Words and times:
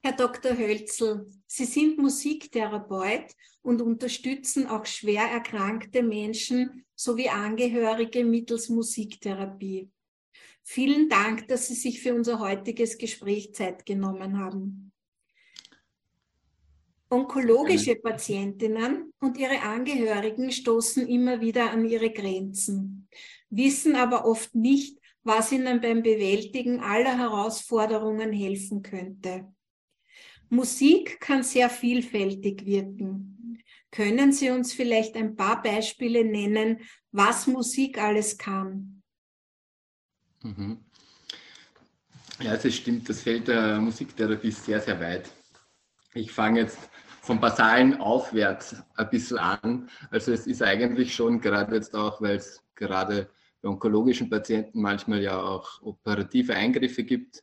Herr 0.00 0.12
Dr. 0.12 0.56
Hölzel, 0.56 1.26
Sie 1.46 1.64
sind 1.64 1.98
Musiktherapeut 1.98 3.34
und 3.62 3.82
unterstützen 3.82 4.66
auch 4.66 4.86
schwer 4.86 5.24
erkrankte 5.24 6.02
Menschen 6.02 6.84
sowie 6.94 7.28
Angehörige 7.28 8.24
mittels 8.24 8.68
Musiktherapie. 8.68 9.90
Vielen 10.62 11.08
Dank, 11.08 11.48
dass 11.48 11.68
Sie 11.68 11.74
sich 11.74 12.00
für 12.00 12.14
unser 12.14 12.38
heutiges 12.38 12.96
Gespräch 12.96 13.54
Zeit 13.54 13.84
genommen 13.86 14.38
haben. 14.38 14.92
Onkologische 17.10 17.96
Patientinnen 17.96 19.12
und 19.18 19.38
ihre 19.38 19.62
Angehörigen 19.62 20.52
stoßen 20.52 21.08
immer 21.08 21.40
wieder 21.40 21.70
an 21.70 21.86
ihre 21.86 22.10
Grenzen, 22.10 23.08
wissen 23.48 23.96
aber 23.96 24.26
oft 24.26 24.54
nicht, 24.54 24.98
was 25.22 25.50
ihnen 25.50 25.80
beim 25.80 26.02
Bewältigen 26.02 26.80
aller 26.80 27.16
Herausforderungen 27.16 28.30
helfen 28.32 28.82
könnte. 28.82 29.52
Musik 30.50 31.20
kann 31.20 31.42
sehr 31.42 31.68
vielfältig 31.68 32.64
wirken. 32.64 33.62
Können 33.90 34.32
Sie 34.32 34.50
uns 34.50 34.72
vielleicht 34.72 35.16
ein 35.16 35.36
paar 35.36 35.62
Beispiele 35.62 36.24
nennen, 36.24 36.80
was 37.10 37.46
Musik 37.46 37.98
alles 37.98 38.36
kann? 38.36 39.02
Mhm. 40.42 40.84
Ja, 42.40 42.54
es 42.54 42.74
stimmt, 42.74 43.08
das 43.08 43.22
Feld 43.22 43.48
der 43.48 43.80
Musiktherapie 43.80 44.48
ist 44.48 44.64
sehr, 44.64 44.80
sehr 44.80 45.00
weit. 45.00 45.28
Ich 46.14 46.30
fange 46.30 46.60
jetzt 46.60 46.78
vom 47.20 47.40
Basalen 47.40 48.00
aufwärts 48.00 48.76
ein 48.94 49.10
bisschen 49.10 49.38
an. 49.38 49.90
Also 50.10 50.32
es 50.32 50.46
ist 50.46 50.62
eigentlich 50.62 51.14
schon 51.14 51.40
gerade 51.40 51.74
jetzt 51.74 51.94
auch, 51.94 52.20
weil 52.20 52.36
es 52.36 52.62
gerade 52.74 53.28
bei 53.60 53.68
onkologischen 53.68 54.30
Patienten 54.30 54.80
manchmal 54.80 55.20
ja 55.20 55.40
auch 55.40 55.82
operative 55.82 56.54
Eingriffe 56.54 57.02
gibt 57.02 57.42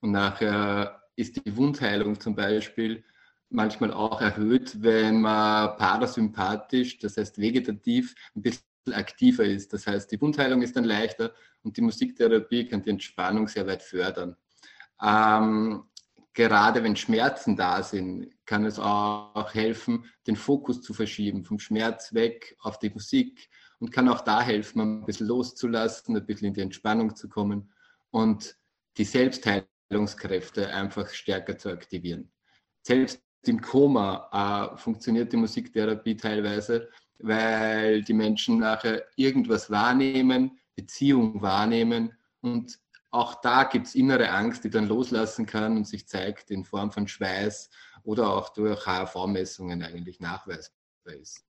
und 0.00 0.12
nachher 0.12 1.01
ist 1.16 1.44
die 1.44 1.56
Wundheilung 1.56 2.18
zum 2.18 2.34
Beispiel 2.34 3.04
manchmal 3.50 3.92
auch 3.92 4.20
erhöht, 4.20 4.82
wenn 4.82 5.20
man 5.20 5.76
parasympathisch, 5.76 6.98
das 6.98 7.16
heißt 7.16 7.38
vegetativ, 7.38 8.14
ein 8.34 8.42
bisschen 8.42 8.64
aktiver 8.90 9.44
ist. 9.44 9.72
Das 9.72 9.86
heißt, 9.86 10.10
die 10.10 10.20
Wundheilung 10.20 10.62
ist 10.62 10.74
dann 10.74 10.84
leichter 10.84 11.32
und 11.62 11.76
die 11.76 11.82
Musiktherapie 11.82 12.66
kann 12.66 12.82
die 12.82 12.90
Entspannung 12.90 13.46
sehr 13.46 13.66
weit 13.66 13.82
fördern. 13.82 14.36
Ähm, 15.00 15.84
gerade 16.32 16.82
wenn 16.82 16.96
Schmerzen 16.96 17.56
da 17.56 17.82
sind, 17.82 18.30
kann 18.46 18.64
es 18.64 18.78
auch 18.78 19.54
helfen, 19.54 20.06
den 20.26 20.36
Fokus 20.36 20.82
zu 20.82 20.94
verschieben, 20.94 21.44
vom 21.44 21.58
Schmerz 21.58 22.14
weg 22.14 22.56
auf 22.60 22.78
die 22.78 22.90
Musik 22.90 23.50
und 23.78 23.92
kann 23.92 24.08
auch 24.08 24.22
da 24.22 24.40
helfen, 24.40 24.80
ein 24.80 25.04
bisschen 25.04 25.26
loszulassen, 25.26 26.16
ein 26.16 26.26
bisschen 26.26 26.48
in 26.48 26.54
die 26.54 26.60
Entspannung 26.60 27.14
zu 27.14 27.28
kommen 27.28 27.72
und 28.10 28.56
die 28.96 29.04
Selbstheilung 29.04 29.66
Heilungskräfte 29.92 30.72
einfach 30.72 31.08
stärker 31.10 31.58
zu 31.58 31.70
aktivieren. 31.70 32.30
Selbst 32.82 33.22
im 33.46 33.60
Koma 33.60 34.72
äh, 34.74 34.76
funktioniert 34.78 35.32
die 35.32 35.36
Musiktherapie 35.36 36.16
teilweise, 36.16 36.88
weil 37.18 38.02
die 38.02 38.14
Menschen 38.14 38.58
nachher 38.58 39.04
irgendwas 39.16 39.70
wahrnehmen, 39.70 40.58
Beziehung 40.74 41.42
wahrnehmen 41.42 42.12
und 42.40 42.78
auch 43.10 43.42
da 43.42 43.64
gibt 43.64 43.88
es 43.88 43.94
innere 43.94 44.30
Angst, 44.30 44.64
die 44.64 44.70
dann 44.70 44.88
loslassen 44.88 45.44
kann 45.44 45.76
und 45.76 45.86
sich 45.86 46.08
zeigt 46.08 46.50
in 46.50 46.64
Form 46.64 46.90
von 46.90 47.06
Schweiß 47.06 47.68
oder 48.04 48.30
auch 48.30 48.48
durch 48.54 48.86
HRV-Messungen 48.86 49.82
eigentlich 49.82 50.18
nachweisbar 50.18 51.14
ist. 51.20 51.44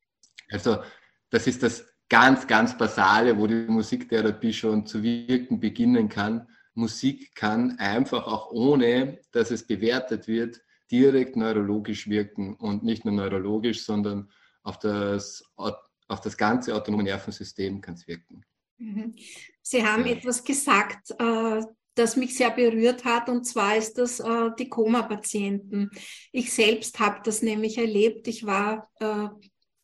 Also 0.51 0.83
das 1.29 1.47
ist 1.47 1.63
das 1.63 1.85
ganz, 2.09 2.45
ganz 2.47 2.77
Basale, 2.77 3.37
wo 3.37 3.47
die 3.47 3.55
Musiktherapie 3.55 4.51
schon 4.51 4.85
zu 4.85 5.01
wirken 5.01 5.61
beginnen 5.61 6.09
kann 6.09 6.47
Musik 6.75 7.35
kann 7.35 7.77
einfach 7.79 8.27
auch 8.27 8.51
ohne, 8.51 9.19
dass 9.31 9.51
es 9.51 9.65
bewertet 9.65 10.27
wird, 10.27 10.61
direkt 10.91 11.35
neurologisch 11.35 12.07
wirken 12.07 12.55
und 12.55 12.83
nicht 12.83 13.05
nur 13.05 13.13
neurologisch, 13.13 13.83
sondern 13.83 14.31
auf 14.63 14.79
das, 14.79 15.43
auf 15.55 16.21
das 16.21 16.37
ganze 16.37 16.75
autonome 16.75 17.03
Nervensystem 17.03 17.81
kann 17.81 17.95
es 17.95 18.07
wirken. 18.07 18.45
Mhm. 18.77 19.15
Sie 19.61 19.85
haben 19.85 20.05
ja. 20.05 20.13
etwas 20.13 20.43
gesagt, 20.43 21.11
äh, 21.17 21.61
das 21.95 22.15
mich 22.15 22.35
sehr 22.35 22.49
berührt 22.49 23.05
hat, 23.05 23.29
und 23.29 23.45
zwar 23.45 23.77
ist 23.77 23.97
das 23.97 24.19
äh, 24.19 24.49
die 24.57 24.69
Koma-Patienten. 24.69 25.91
Ich 26.31 26.51
selbst 26.51 26.99
habe 26.99 27.21
das 27.23 27.41
nämlich 27.41 27.77
erlebt. 27.77 28.27
Ich 28.27 28.45
war 28.45 28.89
äh, 28.99 29.29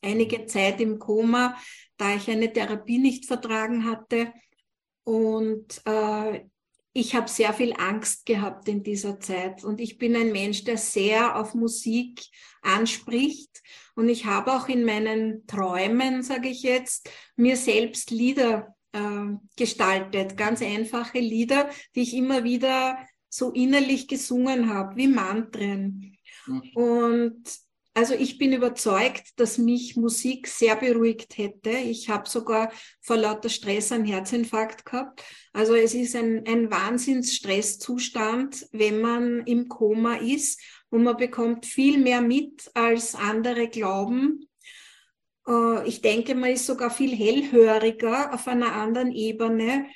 einige 0.01 0.45
Zeit 0.47 0.81
im 0.81 0.97
Koma, 0.99 1.55
da 1.97 2.15
ich 2.15 2.29
eine 2.29 2.51
Therapie 2.51 2.97
nicht 2.97 3.25
vertragen 3.25 3.85
hatte. 3.85 4.33
Und 5.03 5.81
äh, 5.85 6.41
ich 6.93 7.15
habe 7.15 7.29
sehr 7.29 7.53
viel 7.53 7.73
Angst 7.73 8.25
gehabt 8.25 8.67
in 8.67 8.83
dieser 8.83 9.19
Zeit 9.19 9.63
und 9.63 9.79
ich 9.79 9.97
bin 9.97 10.15
ein 10.15 10.31
Mensch, 10.31 10.63
der 10.63 10.77
sehr 10.77 11.35
auf 11.35 11.53
Musik 11.53 12.21
anspricht 12.61 13.61
und 13.95 14.09
ich 14.09 14.25
habe 14.25 14.53
auch 14.53 14.67
in 14.67 14.85
meinen 14.85 15.45
Träumen, 15.45 16.23
sage 16.23 16.49
ich 16.49 16.63
jetzt, 16.63 17.09
mir 17.35 17.57
selbst 17.57 18.11
Lieder 18.11 18.75
äh, 18.91 19.35
gestaltet, 19.55 20.35
ganz 20.35 20.61
einfache 20.61 21.19
Lieder, 21.19 21.69
die 21.95 22.01
ich 22.01 22.15
immer 22.15 22.43
wieder 22.43 22.97
so 23.29 23.51
innerlich 23.51 24.07
gesungen 24.07 24.73
habe, 24.73 24.95
wie 24.95 25.07
Mantren. 25.07 26.17
Mhm. 26.47 26.71
Und 26.73 27.43
also 27.99 28.13
ich 28.13 28.37
bin 28.37 28.53
überzeugt, 28.53 29.37
dass 29.41 29.57
mich 29.57 29.97
Musik 29.97 30.47
sehr 30.47 30.77
beruhigt 30.77 31.37
hätte. 31.37 31.71
Ich 31.71 32.07
habe 32.07 32.29
sogar 32.29 32.71
vor 33.01 33.17
lauter 33.17 33.49
Stress 33.49 33.91
einen 33.91 34.05
Herzinfarkt 34.05 34.85
gehabt. 34.85 35.21
Also 35.51 35.75
es 35.75 35.93
ist 35.93 36.15
ein, 36.15 36.47
ein 36.47 36.71
Wahnsinnsstresszustand, 36.71 38.67
wenn 38.71 39.01
man 39.01 39.45
im 39.45 39.67
Koma 39.67 40.15
ist 40.15 40.61
und 40.89 41.03
man 41.03 41.17
bekommt 41.17 41.65
viel 41.65 41.97
mehr 41.97 42.21
mit, 42.21 42.71
als 42.73 43.15
andere 43.15 43.67
glauben. 43.67 44.47
Äh, 45.45 45.85
ich 45.85 46.01
denke, 46.01 46.35
man 46.35 46.51
ist 46.51 46.67
sogar 46.67 46.91
viel 46.91 47.13
hellhöriger 47.13 48.33
auf 48.33 48.47
einer 48.47 48.71
anderen 48.75 49.11
Ebene. 49.11 49.87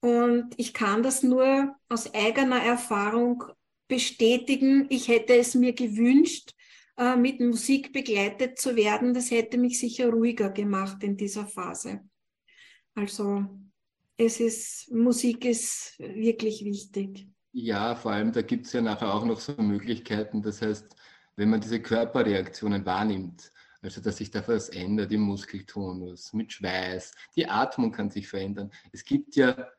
Und 0.00 0.54
ich 0.56 0.72
kann 0.72 1.02
das 1.02 1.22
nur 1.22 1.76
aus 1.90 2.14
eigener 2.14 2.62
Erfahrung 2.62 3.44
bestätigen. 3.86 4.86
Ich 4.88 5.08
hätte 5.08 5.34
es 5.34 5.54
mir 5.54 5.74
gewünscht, 5.74 6.54
äh, 7.00 7.16
mit 7.16 7.40
Musik 7.40 7.94
begleitet 7.94 8.58
zu 8.58 8.76
werden, 8.76 9.14
das 9.14 9.30
hätte 9.30 9.56
mich 9.56 9.80
sicher 9.80 10.10
ruhiger 10.10 10.50
gemacht 10.50 11.02
in 11.02 11.16
dieser 11.16 11.46
Phase. 11.46 12.00
Also 12.94 13.46
es 14.18 14.38
ist, 14.38 14.92
Musik 14.92 15.46
ist 15.46 15.98
wirklich 15.98 16.62
wichtig. 16.62 17.26
Ja, 17.52 17.94
vor 17.94 18.12
allem 18.12 18.32
da 18.32 18.42
gibt 18.42 18.66
es 18.66 18.74
ja 18.74 18.82
nachher 18.82 19.14
auch 19.14 19.24
noch 19.24 19.40
so 19.40 19.54
Möglichkeiten. 19.62 20.42
Das 20.42 20.60
heißt, 20.60 20.94
wenn 21.36 21.48
man 21.48 21.62
diese 21.62 21.80
Körperreaktionen 21.80 22.84
wahrnimmt, 22.84 23.50
also 23.80 24.02
dass 24.02 24.18
sich 24.18 24.30
da 24.30 24.46
was 24.46 24.68
ändert 24.68 25.10
im 25.10 25.22
Muskeltonus, 25.22 26.34
mit 26.34 26.52
Schweiß, 26.52 27.12
die 27.34 27.46
Atmung 27.46 27.92
kann 27.92 28.10
sich 28.10 28.28
verändern. 28.28 28.70
Es 28.92 29.06
gibt 29.06 29.36
ja 29.36 29.70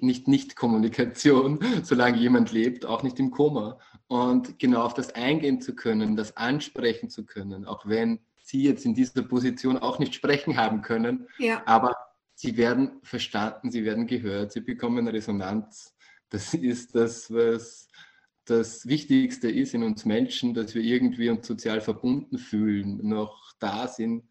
nicht 0.00 0.28
Nicht-Kommunikation, 0.28 1.60
solange 1.82 2.18
jemand 2.18 2.52
lebt, 2.52 2.84
auch 2.84 3.02
nicht 3.02 3.18
im 3.18 3.30
Koma. 3.30 3.78
Und 4.06 4.58
genau 4.58 4.82
auf 4.82 4.94
das 4.94 5.14
eingehen 5.14 5.60
zu 5.60 5.74
können, 5.74 6.16
das 6.16 6.36
ansprechen 6.36 7.10
zu 7.10 7.24
können, 7.24 7.66
auch 7.66 7.86
wenn 7.86 8.20
Sie 8.42 8.62
jetzt 8.62 8.86
in 8.86 8.94
dieser 8.94 9.22
Position 9.22 9.76
auch 9.76 9.98
nicht 9.98 10.14
sprechen 10.14 10.56
haben 10.56 10.80
können, 10.80 11.28
ja. 11.38 11.62
aber 11.66 11.94
Sie 12.34 12.56
werden 12.56 13.00
verstanden, 13.02 13.70
Sie 13.70 13.84
werden 13.84 14.06
gehört, 14.06 14.52
Sie 14.52 14.60
bekommen 14.60 15.06
Resonanz. 15.08 15.94
Das 16.30 16.54
ist 16.54 16.94
das, 16.94 17.30
was 17.32 17.88
das 18.46 18.86
Wichtigste 18.86 19.50
ist 19.50 19.74
in 19.74 19.82
uns 19.82 20.06
Menschen, 20.06 20.54
dass 20.54 20.74
wir 20.74 20.82
irgendwie 20.82 21.28
uns 21.28 21.46
sozial 21.46 21.82
verbunden 21.82 22.38
fühlen, 22.38 23.06
noch 23.06 23.52
da 23.58 23.86
sind. 23.86 24.24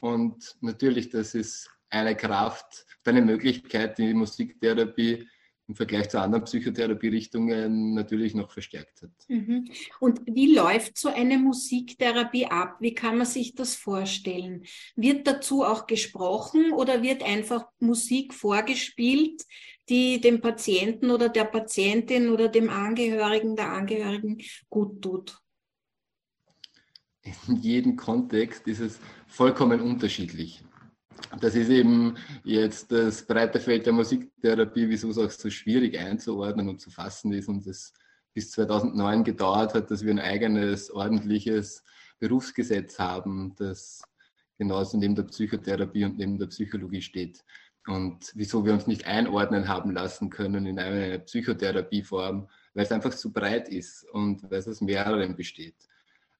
Und 0.00 0.56
natürlich, 0.60 1.08
das 1.08 1.34
ist 1.34 1.70
eine 1.92 2.16
Kraft, 2.16 2.86
eine 3.04 3.22
Möglichkeit, 3.22 3.98
die 3.98 4.14
Musiktherapie 4.14 5.26
im 5.68 5.76
Vergleich 5.76 6.08
zu 6.10 6.20
anderen 6.20 6.44
Psychotherapierichtungen 6.44 7.94
natürlich 7.94 8.34
noch 8.34 8.50
verstärkt 8.50 9.02
hat. 9.02 9.10
Mhm. 9.28 9.70
Und 10.00 10.20
wie 10.26 10.54
läuft 10.54 10.98
so 10.98 11.08
eine 11.08 11.38
Musiktherapie 11.38 12.46
ab? 12.46 12.76
Wie 12.80 12.94
kann 12.94 13.16
man 13.16 13.26
sich 13.26 13.54
das 13.54 13.74
vorstellen? 13.74 14.64
Wird 14.96 15.26
dazu 15.26 15.64
auch 15.64 15.86
gesprochen 15.86 16.72
oder 16.72 17.02
wird 17.02 17.22
einfach 17.22 17.66
Musik 17.78 18.34
vorgespielt, 18.34 19.42
die 19.88 20.20
dem 20.20 20.40
Patienten 20.40 21.10
oder 21.10 21.28
der 21.28 21.44
Patientin 21.44 22.30
oder 22.30 22.48
dem 22.48 22.68
Angehörigen, 22.68 23.56
der 23.56 23.72
Angehörigen 23.72 24.38
gut 24.68 25.00
tut? 25.00 25.38
In 27.46 27.56
jedem 27.56 27.96
Kontext 27.96 28.66
ist 28.66 28.80
es 28.80 28.98
vollkommen 29.28 29.80
unterschiedlich. 29.80 30.64
Das 31.40 31.54
ist 31.54 31.70
eben 31.70 32.16
jetzt 32.44 32.92
das 32.92 33.26
breite 33.26 33.58
Feld 33.58 33.86
der 33.86 33.92
Musiktherapie, 33.92 34.88
wieso 34.88 35.10
es 35.10 35.18
auch 35.18 35.30
so 35.30 35.50
schwierig 35.50 35.98
einzuordnen 35.98 36.68
und 36.68 36.80
zu 36.80 36.90
fassen 36.90 37.32
ist 37.32 37.48
und 37.48 37.66
es 37.66 37.92
bis 38.34 38.50
2009 38.52 39.24
gedauert 39.24 39.74
hat, 39.74 39.90
dass 39.90 40.04
wir 40.04 40.10
ein 40.10 40.18
eigenes 40.18 40.90
ordentliches 40.90 41.82
Berufsgesetz 42.18 42.98
haben, 42.98 43.54
das 43.56 44.02
genauso 44.58 44.96
neben 44.96 45.14
der 45.14 45.24
Psychotherapie 45.24 46.04
und 46.04 46.18
neben 46.18 46.38
der 46.38 46.46
Psychologie 46.46 47.02
steht. 47.02 47.44
und 47.88 48.30
wieso 48.34 48.64
wir 48.64 48.72
uns 48.72 48.86
nicht 48.86 49.06
einordnen 49.06 49.66
haben 49.66 49.90
lassen 49.90 50.30
können 50.30 50.66
in 50.66 50.78
eine 50.78 51.18
Psychotherapieform, 51.18 52.48
weil 52.74 52.84
es 52.84 52.92
einfach 52.92 53.12
zu 53.12 53.32
breit 53.32 53.68
ist 53.68 54.04
und 54.12 54.42
weil 54.44 54.60
es 54.60 54.68
aus 54.68 54.80
mehreren 54.80 55.34
besteht. 55.34 55.74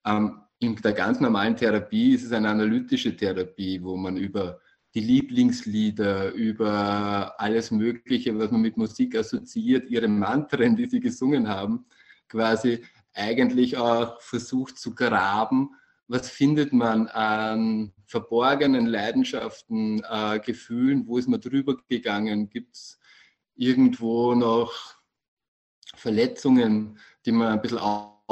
Ähm, 0.05 0.41
in 0.59 0.77
der 0.77 0.93
ganz 0.93 1.21
normalen 1.21 1.57
Therapie 1.57 2.15
ist 2.15 2.25
es 2.25 2.33
eine 2.33 2.49
analytische 2.49 3.17
Therapie, 3.17 3.83
wo 3.83 3.97
man 3.97 4.17
über 4.17 4.61
die 4.95 5.01
Lieblingslieder, 5.01 6.33
über 6.33 7.35
alles 7.41 7.71
Mögliche, 7.71 8.39
was 8.39 8.51
man 8.51 8.61
mit 8.61 8.77
Musik 8.77 9.17
assoziiert, 9.17 9.89
ihre 9.91 10.09
Mantren, 10.09 10.77
die 10.77 10.87
sie 10.87 11.01
gesungen 11.01 11.49
haben, 11.49 11.87
quasi 12.29 12.85
eigentlich 13.15 13.77
auch 13.77 14.21
versucht 14.21 14.79
zu 14.79 14.95
graben. 14.95 15.71
Was 16.09 16.29
findet 16.29 16.73
man 16.73 17.09
an 17.09 17.93
verborgenen 18.07 18.87
Leidenschaften, 18.87 20.03
äh, 20.09 20.41
Gefühlen? 20.41 21.07
Wo 21.07 21.19
ist 21.19 21.29
man 21.29 21.41
drüber 21.41 21.77
gegangen? 21.89 22.51
Gibt 22.51 22.77
es 22.77 22.99
irgendwo 23.55 24.35
noch 24.35 24.97
Verletzungen, 25.95 26.99
die 27.25 27.33
man 27.33 27.53
ein 27.53 27.63
bisschen 27.63 27.79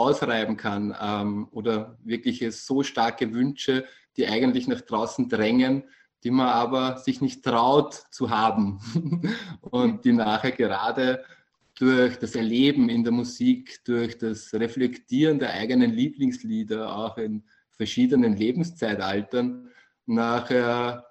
ausreiben 0.00 0.56
kann? 0.56 0.94
Ähm, 1.00 1.48
oder 1.52 1.98
wirkliche 2.02 2.52
so 2.52 2.82
starke 2.82 3.32
Wünsche, 3.32 3.84
die 4.16 4.26
eigentlich 4.26 4.68
nach 4.68 4.80
draußen 4.80 5.28
drängen, 5.28 5.84
die 6.24 6.30
man 6.30 6.48
aber 6.48 6.98
sich 6.98 7.20
nicht 7.20 7.44
traut 7.44 7.94
zu 8.10 8.30
haben 8.30 8.80
und 9.60 10.04
die 10.04 10.12
nachher 10.12 10.52
gerade 10.52 11.24
durch 11.78 12.18
das 12.18 12.34
Erleben 12.34 12.90
in 12.90 13.04
der 13.04 13.12
Musik, 13.12 13.82
durch 13.84 14.18
das 14.18 14.52
Reflektieren 14.52 15.38
der 15.38 15.54
eigenen 15.54 15.92
Lieblingslieder, 15.92 16.94
auch 16.94 17.16
in 17.16 17.42
verschiedenen 17.70 18.36
Lebenszeitaltern, 18.36 19.70
nachher 20.04 21.06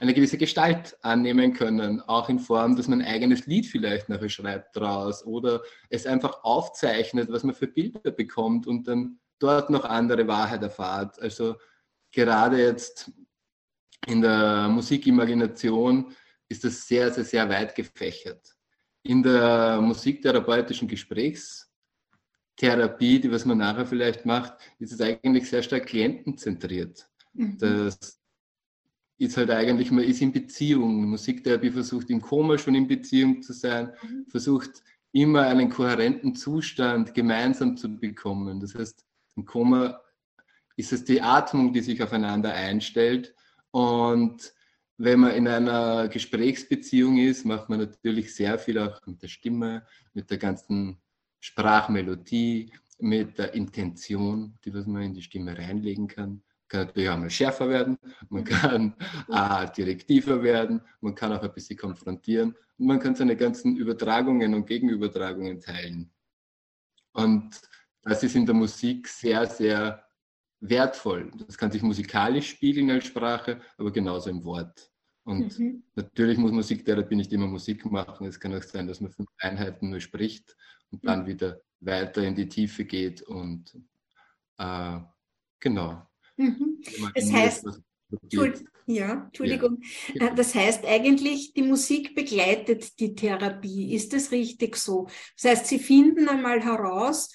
eine 0.00 0.14
gewisse 0.14 0.38
Gestalt 0.38 0.96
annehmen 1.02 1.52
können, 1.52 2.00
auch 2.02 2.28
in 2.28 2.38
Form, 2.38 2.76
dass 2.76 2.88
man 2.88 3.00
ein 3.00 3.06
eigenes 3.06 3.46
Lied 3.46 3.66
vielleicht 3.66 4.08
nachher 4.08 4.28
schreibt 4.28 4.76
draus 4.76 5.24
oder 5.24 5.62
es 5.88 6.06
einfach 6.06 6.44
aufzeichnet, 6.44 7.30
was 7.30 7.44
man 7.44 7.54
für 7.54 7.66
Bilder 7.66 8.10
bekommt 8.10 8.66
und 8.66 8.88
dann 8.88 9.18
dort 9.38 9.70
noch 9.70 9.84
andere 9.84 10.26
Wahrheit 10.26 10.62
erfahrt. 10.62 11.20
Also 11.20 11.56
gerade 12.12 12.62
jetzt 12.62 13.10
in 14.06 14.20
der 14.20 14.68
Musikimagination 14.68 16.14
ist 16.48 16.64
das 16.64 16.86
sehr, 16.86 17.12
sehr, 17.12 17.24
sehr 17.24 17.48
weit 17.48 17.74
gefächert. 17.74 18.54
In 19.02 19.22
der 19.22 19.80
musiktherapeutischen 19.80 20.88
Gesprächstherapie, 20.88 23.20
die 23.20 23.30
was 23.30 23.44
man 23.44 23.58
nachher 23.58 23.86
vielleicht 23.86 24.26
macht, 24.26 24.54
ist 24.78 24.92
es 24.92 25.00
eigentlich 25.00 25.48
sehr 25.48 25.62
stark 25.62 25.86
klientenzentriert. 25.86 27.08
Mhm. 27.32 27.58
Das 27.58 28.20
ist 29.18 29.36
halt 29.36 29.50
eigentlich, 29.50 29.90
man 29.90 30.04
ist 30.04 30.20
in 30.20 30.32
Beziehung. 30.32 31.04
Musiktherapie 31.06 31.70
versucht 31.70 32.10
im 32.10 32.20
Koma 32.20 32.58
schon 32.58 32.74
in 32.74 32.88
Beziehung 32.88 33.42
zu 33.42 33.52
sein, 33.52 33.92
mhm. 34.02 34.26
versucht 34.28 34.82
immer 35.12 35.42
einen 35.42 35.70
kohärenten 35.70 36.34
Zustand 36.34 37.14
gemeinsam 37.14 37.76
zu 37.76 37.96
bekommen. 37.96 38.60
Das 38.60 38.74
heißt, 38.74 39.04
im 39.36 39.44
Koma 39.44 40.00
ist 40.76 40.92
es 40.92 41.04
die 41.04 41.22
Atmung, 41.22 41.72
die 41.72 41.80
sich 41.80 42.02
aufeinander 42.02 42.52
einstellt 42.52 43.34
und 43.70 44.54
wenn 44.96 45.20
man 45.20 45.32
in 45.32 45.48
einer 45.48 46.08
Gesprächsbeziehung 46.08 47.18
ist, 47.18 47.44
macht 47.44 47.68
man 47.68 47.80
natürlich 47.80 48.34
sehr 48.34 48.58
viel 48.58 48.78
auch 48.78 49.04
mit 49.06 49.22
der 49.22 49.28
Stimme, 49.28 49.84
mit 50.12 50.30
der 50.30 50.38
ganzen 50.38 50.98
Sprachmelodie, 51.40 52.72
mit 53.00 53.38
der 53.38 53.54
Intention, 53.54 54.56
die 54.64 54.72
was 54.72 54.86
man 54.86 55.02
in 55.02 55.14
die 55.14 55.22
Stimme 55.22 55.58
reinlegen 55.58 56.06
kann. 56.06 56.42
Kann 56.68 56.86
natürlich 56.86 57.08
auch 57.10 57.18
mal 57.18 57.30
schärfer 57.30 57.68
werden, 57.68 57.98
man 58.30 58.44
kann 58.44 58.94
äh, 59.28 59.70
direktiver 59.76 60.42
werden, 60.42 60.80
man 61.00 61.14
kann 61.14 61.32
auch 61.32 61.42
ein 61.42 61.52
bisschen 61.52 61.76
konfrontieren 61.76 62.56
und 62.78 62.86
man 62.86 62.98
kann 62.98 63.14
seine 63.14 63.36
ganzen 63.36 63.76
Übertragungen 63.76 64.54
und 64.54 64.66
Gegenübertragungen 64.66 65.60
teilen. 65.60 66.10
Und 67.12 67.60
das 68.02 68.22
ist 68.22 68.34
in 68.34 68.46
der 68.46 68.54
Musik 68.54 69.08
sehr, 69.08 69.46
sehr 69.46 70.04
wertvoll. 70.60 71.30
Das 71.46 71.56
kann 71.56 71.70
sich 71.70 71.82
musikalisch 71.82 72.50
spiegeln 72.50 72.90
als 72.90 73.06
Sprache, 73.06 73.60
aber 73.76 73.92
genauso 73.92 74.30
im 74.30 74.44
Wort. 74.44 74.90
Und 75.24 75.58
mhm. 75.58 75.82
natürlich 75.94 76.36
muss 76.38 76.52
Musiktherapie 76.52 77.16
nicht 77.16 77.32
immer 77.32 77.46
Musik 77.46 77.84
machen. 77.86 78.26
Es 78.26 78.38
kann 78.38 78.54
auch 78.54 78.62
sein, 78.62 78.86
dass 78.86 79.00
man 79.00 79.10
fünf 79.10 79.28
Einheiten 79.38 79.90
nur 79.90 80.00
spricht 80.00 80.56
und 80.90 81.04
dann 81.06 81.22
mhm. 81.22 81.26
wieder 81.26 81.60
weiter 81.80 82.22
in 82.22 82.34
die 82.34 82.48
Tiefe 82.48 82.84
geht. 82.84 83.22
Und 83.22 83.74
äh, 84.58 84.98
genau. 85.60 86.06
Mhm. 86.36 86.80
Das 87.14 87.32
heißt, 87.32 87.66
ja, 88.86 89.24
Entschuldigung. 89.24 89.82
Ja. 90.14 90.28
Äh, 90.28 90.34
das 90.34 90.54
heißt 90.54 90.84
eigentlich, 90.84 91.54
die 91.54 91.62
Musik 91.62 92.14
begleitet 92.14 92.98
die 93.00 93.14
Therapie. 93.14 93.94
Ist 93.94 94.12
das 94.12 94.30
richtig 94.30 94.76
so? 94.76 95.08
Das 95.40 95.50
heißt, 95.50 95.66
Sie 95.66 95.78
finden 95.78 96.28
einmal 96.28 96.62
heraus, 96.62 97.30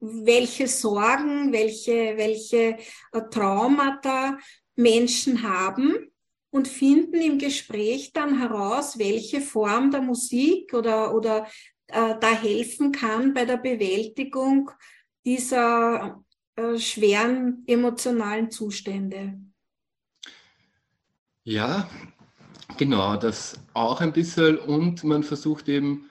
welche 0.00 0.66
Sorgen, 0.66 1.52
welche, 1.52 2.16
welche 2.16 2.76
äh, 3.12 3.22
Traumata 3.30 4.36
Menschen 4.74 5.42
haben 5.42 6.10
und 6.50 6.68
finden 6.68 7.20
im 7.20 7.38
Gespräch 7.38 8.12
dann 8.12 8.38
heraus, 8.38 8.98
welche 8.98 9.40
Form 9.40 9.90
der 9.90 10.02
Musik 10.02 10.74
oder, 10.74 11.14
oder 11.14 11.46
äh, 11.86 12.14
da 12.20 12.32
helfen 12.32 12.92
kann 12.92 13.32
bei 13.32 13.44
der 13.44 13.56
Bewältigung 13.56 14.70
dieser 15.24 16.22
äh, 16.56 16.78
schweren 16.78 17.64
emotionalen 17.66 18.50
Zustände. 18.50 19.38
Ja, 21.44 21.88
genau, 22.76 23.16
das 23.16 23.58
auch 23.74 24.00
ein 24.00 24.12
bisschen 24.12 24.58
und 24.58 25.02
man 25.02 25.22
versucht 25.22 25.68
eben 25.68 26.08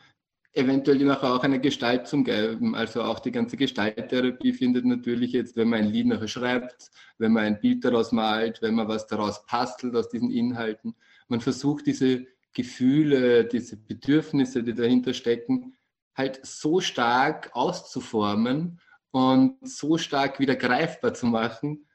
eventuell 0.53 0.97
nachher 1.05 1.33
auch 1.33 1.43
eine 1.43 1.61
Gestalt 1.61 2.07
zum 2.07 2.23
Geben. 2.23 2.75
Also 2.75 3.03
auch 3.03 3.19
die 3.19 3.31
ganze 3.31 3.55
Gestalttherapie 3.55 4.51
findet 4.53 4.85
natürlich 4.85 5.31
jetzt, 5.31 5.55
wenn 5.55 5.69
man 5.69 5.81
ein 5.81 5.91
Lied 5.91 6.07
nachher 6.07 6.27
schreibt, 6.27 6.91
wenn 7.17 7.31
man 7.31 7.43
ein 7.43 7.61
Bild 7.61 7.85
daraus 7.85 8.11
malt, 8.11 8.61
wenn 8.61 8.75
man 8.75 8.87
was 8.87 9.07
daraus 9.07 9.45
bastelt 9.45 9.95
aus 9.95 10.09
diesen 10.09 10.31
Inhalten. 10.31 10.95
Man 11.27 11.39
versucht 11.39 11.85
diese 11.85 12.25
Gefühle, 12.53 13.45
diese 13.45 13.77
Bedürfnisse, 13.77 14.63
die 14.63 14.73
dahinter 14.73 15.13
stecken, 15.13 15.73
halt 16.15 16.45
so 16.45 16.81
stark 16.81 17.51
auszuformen 17.53 18.79
und 19.11 19.57
so 19.67 19.97
stark 19.97 20.39
wieder 20.39 20.55
greifbar 20.55 21.13
zu 21.13 21.27
machen, 21.27 21.85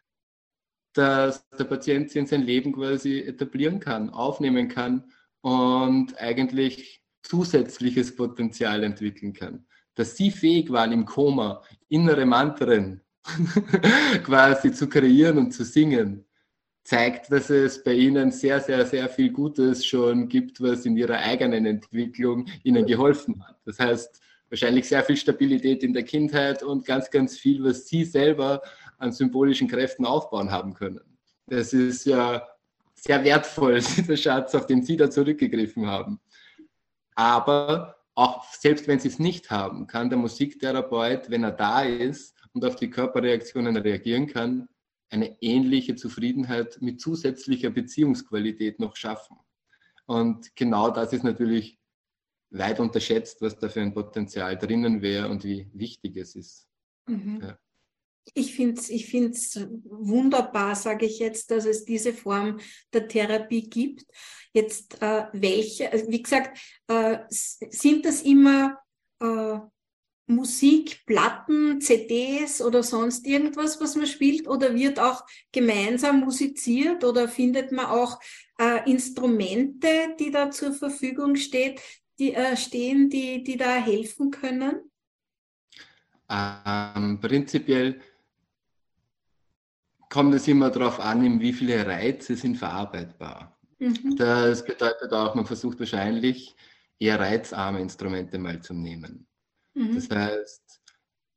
dass 0.92 1.46
der 1.50 1.64
Patient 1.64 2.10
sie 2.10 2.18
in 2.20 2.26
sein 2.26 2.42
Leben 2.42 2.72
quasi 2.72 3.20
etablieren 3.20 3.80
kann, 3.80 4.10
aufnehmen 4.10 4.68
kann 4.68 5.04
und 5.42 6.18
eigentlich 6.18 7.02
zusätzliches 7.22 8.14
Potenzial 8.14 8.82
entwickeln 8.84 9.32
kann. 9.32 9.66
Dass 9.94 10.16
sie 10.16 10.30
fähig 10.30 10.70
waren, 10.70 10.92
im 10.92 11.04
Koma 11.04 11.62
innere 11.88 12.26
Mantren 12.26 13.02
quasi 14.24 14.72
zu 14.72 14.88
kreieren 14.88 15.38
und 15.38 15.52
zu 15.52 15.64
singen, 15.64 16.24
zeigt, 16.84 17.32
dass 17.32 17.50
es 17.50 17.82
bei 17.82 17.94
ihnen 17.94 18.30
sehr, 18.30 18.60
sehr, 18.60 18.86
sehr 18.86 19.08
viel 19.08 19.32
Gutes 19.32 19.84
schon 19.84 20.28
gibt, 20.28 20.60
was 20.60 20.86
in 20.86 20.96
ihrer 20.96 21.18
eigenen 21.18 21.66
Entwicklung 21.66 22.46
ihnen 22.62 22.86
geholfen 22.86 23.44
hat. 23.46 23.58
Das 23.64 23.80
heißt, 23.80 24.20
wahrscheinlich 24.50 24.88
sehr 24.88 25.02
viel 25.02 25.16
Stabilität 25.16 25.82
in 25.82 25.92
der 25.92 26.04
Kindheit 26.04 26.62
und 26.62 26.84
ganz, 26.84 27.10
ganz 27.10 27.38
viel, 27.38 27.62
was 27.64 27.86
sie 27.86 28.04
selber 28.04 28.62
an 28.98 29.12
symbolischen 29.12 29.68
Kräften 29.68 30.06
aufbauen 30.06 30.50
haben 30.50 30.74
können. 30.74 31.00
Das 31.46 31.72
ist 31.72 32.06
ja 32.06 32.46
sehr 32.94 33.22
wertvoll, 33.24 33.80
dieser 33.96 34.16
Schatz, 34.16 34.54
auf 34.54 34.66
den 34.66 34.82
Sie 34.82 34.96
da 34.96 35.10
zurückgegriffen 35.10 35.86
haben. 35.86 36.20
Aber 37.14 37.96
auch 38.14 38.44
selbst 38.54 38.88
wenn 38.88 38.98
sie 38.98 39.08
es 39.08 39.18
nicht 39.18 39.50
haben, 39.50 39.86
kann 39.86 40.08
der 40.08 40.18
Musiktherapeut, 40.18 41.30
wenn 41.30 41.44
er 41.44 41.52
da 41.52 41.82
ist 41.82 42.34
und 42.52 42.64
auf 42.64 42.76
die 42.76 42.90
Körperreaktionen 42.90 43.76
reagieren 43.76 44.26
kann, 44.26 44.68
eine 45.10 45.36
ähnliche 45.40 45.94
Zufriedenheit 45.94 46.78
mit 46.80 47.00
zusätzlicher 47.00 47.70
Beziehungsqualität 47.70 48.80
noch 48.80 48.96
schaffen. 48.96 49.36
Und 50.06 50.54
genau 50.56 50.90
das 50.90 51.12
ist 51.12 51.24
natürlich 51.24 51.78
weit 52.50 52.80
unterschätzt, 52.80 53.40
was 53.40 53.58
da 53.58 53.68
für 53.68 53.80
ein 53.80 53.94
Potenzial 53.94 54.56
drinnen 54.56 55.02
wäre 55.02 55.28
und 55.28 55.44
wie 55.44 55.68
wichtig 55.72 56.16
es 56.16 56.36
ist. 56.36 56.66
Mhm. 57.06 57.40
Ja. 57.42 57.58
Ich 58.34 58.54
finde 58.56 58.80
es 58.80 58.90
ich 58.90 59.06
find's 59.06 59.60
wunderbar, 59.84 60.74
sage 60.74 61.06
ich 61.06 61.20
jetzt, 61.20 61.50
dass 61.50 61.64
es 61.64 61.84
diese 61.84 62.12
Form 62.12 62.58
der 62.92 63.06
Therapie 63.06 63.68
gibt. 63.68 64.04
Jetzt, 64.52 65.00
äh, 65.00 65.26
welche, 65.32 65.92
also 65.92 66.08
wie 66.08 66.22
gesagt, 66.22 66.58
äh, 66.88 67.18
sind 67.28 68.04
das 68.04 68.22
immer 68.22 68.78
äh, 69.20 69.58
Musik, 70.28 71.06
Platten, 71.06 71.80
CDs 71.80 72.60
oder 72.60 72.82
sonst 72.82 73.26
irgendwas, 73.26 73.80
was 73.80 73.94
man 73.94 74.08
spielt? 74.08 74.48
Oder 74.48 74.74
wird 74.74 74.98
auch 74.98 75.24
gemeinsam 75.52 76.20
musiziert 76.20 77.04
oder 77.04 77.28
findet 77.28 77.70
man 77.70 77.86
auch 77.86 78.18
äh, 78.58 78.90
Instrumente, 78.90 80.16
die 80.18 80.32
da 80.32 80.50
zur 80.50 80.72
Verfügung 80.72 81.36
steht, 81.36 81.80
die, 82.18 82.34
äh, 82.34 82.56
stehen, 82.56 83.10
die, 83.10 83.42
die 83.42 83.56
da 83.56 83.76
helfen 83.76 84.30
können? 84.30 84.90
Ähm, 86.28 87.20
prinzipiell 87.20 88.00
kommt 90.08 90.34
es 90.34 90.48
immer 90.48 90.70
darauf 90.70 90.98
an, 91.00 91.40
wie 91.40 91.52
viele 91.52 91.86
Reize 91.86 92.36
sind 92.36 92.56
verarbeitbar. 92.56 93.58
Mhm. 93.78 94.16
Das 94.16 94.64
bedeutet 94.64 95.12
auch, 95.12 95.34
man 95.34 95.46
versucht 95.46 95.78
wahrscheinlich 95.78 96.56
eher 96.98 97.20
reizarme 97.20 97.80
Instrumente 97.80 98.38
mal 98.38 98.60
zu 98.60 98.74
nehmen. 98.74 99.26
Mhm. 99.74 99.94
Das 99.94 100.10
heißt, 100.10 100.80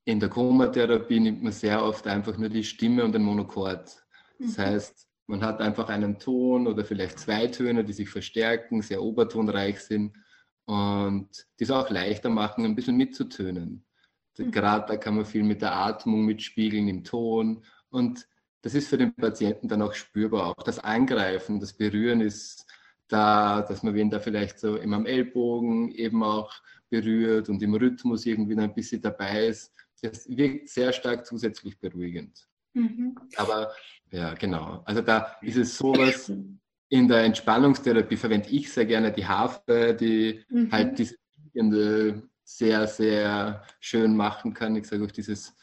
in 0.05 0.19
der 0.19 0.29
Komatherapie 0.29 1.19
nimmt 1.19 1.43
man 1.43 1.51
sehr 1.51 1.83
oft 1.83 2.07
einfach 2.07 2.37
nur 2.37 2.49
die 2.49 2.63
Stimme 2.63 3.03
und 3.03 3.11
den 3.11 3.23
Monochord. 3.23 4.03
Das 4.39 4.57
mhm. 4.57 4.61
heißt, 4.61 5.07
man 5.27 5.43
hat 5.43 5.61
einfach 5.61 5.89
einen 5.89 6.17
Ton 6.17 6.65
oder 6.65 6.83
vielleicht 6.83 7.19
zwei 7.19 7.47
Töne, 7.47 7.83
die 7.83 7.93
sich 7.93 8.09
verstärken, 8.09 8.81
sehr 8.81 9.03
obertonreich 9.03 9.79
sind 9.81 10.15
und 10.69 11.47
es 11.59 11.71
auch 11.71 11.89
leichter 11.89 12.29
machen, 12.29 12.63
ein 12.63 12.75
bisschen 12.75 12.95
mitzutönen. 12.95 13.83
Mhm. 14.37 14.51
Gerade 14.51 14.85
da 14.87 14.97
kann 14.97 15.15
man 15.15 15.25
viel 15.25 15.41
mit 15.41 15.63
der 15.63 15.73
Atmung 15.73 16.25
mitspiegeln 16.25 16.87
im 16.87 17.03
Ton 17.03 17.63
und 17.89 18.27
das 18.61 18.75
ist 18.75 18.87
für 18.87 18.97
den 18.97 19.15
Patienten 19.15 19.67
dann 19.67 19.81
auch 19.81 19.95
spürbar. 19.95 20.45
Auch 20.47 20.63
das 20.63 20.77
Eingreifen, 20.77 21.59
das 21.59 21.73
Berühren 21.73 22.21
ist 22.21 22.67
da, 23.07 23.63
dass 23.63 23.81
man 23.81 23.95
wen 23.95 24.11
da 24.11 24.19
vielleicht 24.19 24.59
so 24.59 24.75
immer 24.75 24.97
am 24.97 25.07
Ellbogen 25.07 25.91
eben 25.91 26.21
auch 26.21 26.53
berührt 26.89 27.49
und 27.49 27.63
im 27.63 27.73
Rhythmus 27.73 28.27
irgendwie 28.27 28.55
ein 28.55 28.75
bisschen 28.75 29.01
dabei 29.01 29.47
ist. 29.47 29.73
Das 30.03 30.29
wirkt 30.29 30.69
sehr 30.69 30.93
stark 30.93 31.25
zusätzlich 31.25 31.79
beruhigend. 31.79 32.47
Mhm. 32.73 33.17
Aber 33.37 33.71
ja, 34.11 34.35
genau. 34.35 34.83
Also 34.85 35.01
da 35.01 35.35
ist 35.41 35.57
es 35.57 35.77
sowas, 35.77 36.31
in 36.89 37.07
der 37.07 37.23
Entspannungstherapie 37.23 38.17
verwende 38.17 38.49
ich 38.49 38.71
sehr 38.71 38.85
gerne 38.85 39.11
die 39.11 39.25
Harfe, 39.25 39.95
die 39.99 40.43
mhm. 40.49 40.71
halt 40.71 40.97
diese 40.97 41.15
sehr, 42.43 42.87
sehr 42.87 43.63
schön 43.79 44.15
machen 44.15 44.53
kann. 44.53 44.75
Ich 44.75 44.87
sage 44.87 45.05
auch 45.05 45.11
dieses 45.11 45.55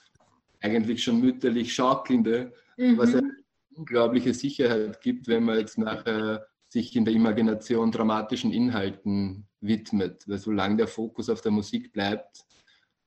eigentlich 0.61 1.03
schon 1.03 1.21
mütterlich 1.21 1.75
schaukelnde, 1.75 2.53
mhm. 2.77 2.97
was 2.97 3.15
eine 3.15 3.33
unglaubliche 3.75 4.33
Sicherheit 4.33 5.01
gibt, 5.01 5.27
wenn 5.27 5.45
man 5.45 5.59
jetzt 5.59 5.79
nachher 5.79 6.47
sich 6.69 6.95
in 6.95 7.05
der 7.05 7.15
Imagination 7.15 7.91
dramatischen 7.91 8.53
Inhalten 8.53 9.47
widmet. 9.61 10.29
Weil 10.29 10.39
solange 10.39 10.77
der 10.77 10.89
Fokus 10.89 11.29
auf 11.29 11.41
der 11.41 11.53
Musik 11.53 11.93
bleibt 11.93 12.45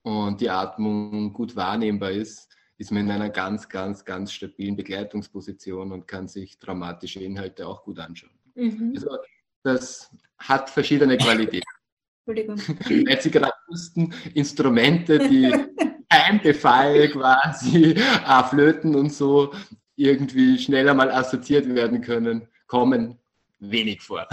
und 0.01 0.41
die 0.41 0.49
Atmung 0.49 1.33
gut 1.33 1.55
wahrnehmbar 1.55 2.11
ist, 2.11 2.49
ist 2.79 2.91
man 2.91 3.05
in 3.05 3.11
einer 3.11 3.29
ganz, 3.29 3.67
ganz, 3.67 4.05
ganz 4.05 4.31
stabilen 4.31 4.77
Begleitungsposition 4.77 5.91
und 5.91 6.07
kann 6.07 6.27
sich 6.29 6.57
dramatische 6.59 7.21
Inhalte 7.21 7.67
auch 7.67 7.83
gut 7.83 7.99
anschauen. 7.99 8.31
Mhm. 8.55 8.93
Also 8.95 9.17
das 9.63 10.09
hat 10.37 10.69
verschiedene 10.69 11.17
Qualitäten. 11.17 11.65
Entschuldigung. 12.25 13.51
Wussten, 13.67 14.13
Instrumente, 14.33 15.19
die 15.19 15.53
ein 16.09 16.41
Befall 16.41 17.09
quasi, 17.09 17.91
äh, 17.91 18.43
Flöten 18.45 18.95
und 18.95 19.11
so 19.13 19.53
irgendwie 19.95 20.57
schneller 20.57 20.93
mal 20.93 21.11
assoziiert 21.11 21.67
werden 21.75 22.01
können, 22.01 22.47
kommen 22.67 23.19
wenig 23.59 24.01
vor. 24.01 24.25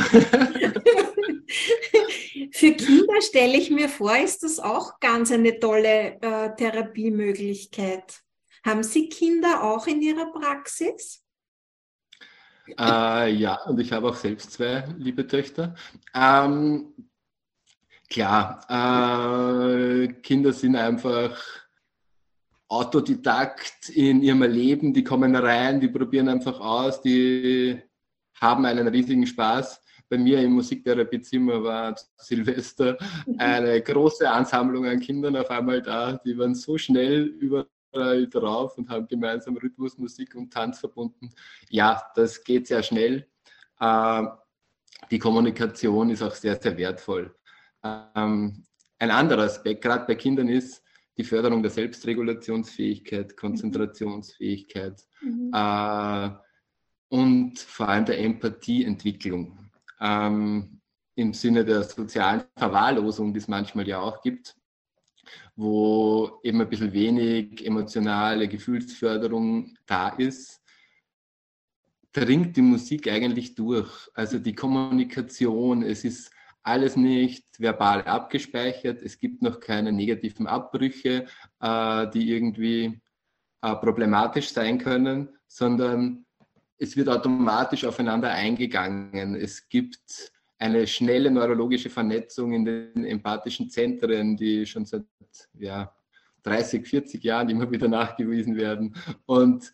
Für 2.53 2.73
Kinder 2.73 3.21
stelle 3.21 3.57
ich 3.57 3.71
mir 3.71 3.89
vor, 3.89 4.17
ist 4.17 4.45
das 4.45 4.61
auch 4.61 5.01
ganz 5.01 5.33
eine 5.33 5.59
tolle 5.59 6.19
äh, 6.21 6.55
Therapiemöglichkeit. 6.57 8.23
Haben 8.67 8.83
Sie 8.83 9.09
Kinder 9.09 9.63
auch 9.63 9.87
in 9.87 10.03
Ihrer 10.03 10.33
Praxis? 10.33 11.25
Äh, 12.77 13.33
ja, 13.33 13.63
und 13.63 13.79
ich 13.79 13.93
habe 13.93 14.09
auch 14.09 14.17
selbst 14.17 14.51
zwei 14.51 14.85
liebe 14.99 15.25
Töchter. 15.25 15.77
Ähm, 16.13 16.93
klar, 18.11 18.67
äh, 18.69 20.09
Kinder 20.15 20.53
sind 20.53 20.75
einfach 20.75 21.41
Autodidakt 22.67 23.89
in 23.91 24.21
ihrem 24.21 24.43
Leben, 24.43 24.93
die 24.93 25.05
kommen 25.05 25.37
rein, 25.37 25.81
die 25.81 25.87
probieren 25.87 26.29
einfach 26.29 26.59
aus, 26.59 27.01
die 27.01 27.81
haben 28.41 28.65
einen 28.65 28.89
riesigen 28.89 29.29
Spaß. 29.29 29.81
Bei 30.09 30.19
mir 30.19 30.41
im 30.43 30.55
Musiktherapiezimmer 30.55 31.63
war 31.63 31.95
Silvester 32.17 32.99
eine 33.39 33.81
große 33.81 34.29
Ansammlung 34.29 34.87
an 34.87 34.99
Kindern 34.99 35.37
auf 35.37 35.51
einmal 35.51 35.81
da, 35.81 36.15
die 36.15 36.37
waren 36.37 36.57
so 36.57 36.77
schnell 36.77 37.27
über 37.27 37.69
drauf 38.29 38.79
und 38.79 38.89
haben 38.89 39.07
gemeinsam 39.09 39.57
Rhythmus, 39.57 39.99
Musik 39.99 40.35
und 40.35 40.53
Tanz 40.53 40.79
verbunden. 40.79 41.31
Ja, 41.69 42.03
das 42.15 42.43
geht 42.43 42.67
sehr 42.67 42.83
schnell. 42.83 43.27
Ähm, 43.81 44.31
die 45.11 45.19
Kommunikation 45.19 46.11
ist 46.11 46.23
auch 46.23 46.35
sehr, 46.35 46.61
sehr 46.61 46.77
wertvoll. 46.77 47.35
Ähm, 47.83 48.65
ein 48.99 49.11
anderer 49.11 49.43
Aspekt, 49.45 49.83
gerade 49.83 50.07
bei 50.07 50.15
Kindern, 50.15 50.49
ist 50.49 50.83
die 51.17 51.25
Förderung 51.25 51.63
der 51.63 51.71
Selbstregulationsfähigkeit, 51.71 53.37
Konzentrationsfähigkeit 53.37 55.03
mhm. 55.21 55.51
Äh, 55.53 56.31
und 57.09 57.59
vor 57.59 57.89
allem 57.89 58.05
der 58.05 58.19
Empathieentwicklung. 58.19 59.71
Ähm, 60.01 60.81
Im 61.15 61.33
Sinne 61.33 61.65
der 61.65 61.85
sozialen 61.85 62.45
Verwahrlosung, 62.57 63.33
die 63.33 63.39
es 63.39 63.49
manchmal 63.49 63.87
ja 63.87 64.01
auch 64.01 64.21
gibt 64.21 64.57
wo 65.57 66.39
eben 66.43 66.61
ein 66.61 66.69
bisschen 66.69 66.93
wenig 66.93 67.67
emotionale 67.67 68.47
Gefühlsförderung 68.47 69.75
da 69.87 70.11
ist, 70.11 70.61
dringt 72.13 72.57
die 72.57 72.63
Musik 72.63 73.09
eigentlich 73.09 73.55
durch. 73.55 74.09
Also 74.15 74.39
die 74.39 74.55
Kommunikation, 74.55 75.83
es 75.83 76.05
ist 76.05 76.31
alles 76.63 76.97
nicht 76.97 77.45
verbal 77.59 78.03
abgespeichert, 78.03 79.01
es 79.03 79.19
gibt 79.19 79.41
noch 79.41 79.61
keine 79.61 79.93
negativen 79.93 80.47
Abbrüche, 80.47 81.27
äh, 81.61 82.11
die 82.11 82.31
irgendwie 82.31 83.01
äh, 83.63 83.75
problematisch 83.77 84.51
sein 84.51 84.79
können, 84.79 85.29
sondern 85.47 86.27
es 86.79 86.97
wird 86.97 87.09
automatisch 87.09 87.85
aufeinander 87.85 88.31
eingegangen. 88.31 89.35
Es 89.35 89.69
gibt 89.69 90.33
eine 90.59 90.87
schnelle 90.87 91.31
neurologische 91.31 91.91
Vernetzung 91.91 92.53
in 92.53 92.65
den 92.65 93.05
empathischen 93.05 93.69
Zentren, 93.69 94.37
die 94.37 94.65
schon 94.65 94.87
seit 94.87 95.05
ja, 95.55 95.95
30, 96.43 96.87
40 96.87 97.23
Jahren 97.23 97.49
immer 97.49 97.71
wieder 97.71 97.89
nachgewiesen 97.89 98.57
werden. 98.57 98.95
Und 99.27 99.73